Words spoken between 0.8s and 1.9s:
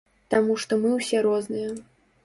мы ўсе розныя.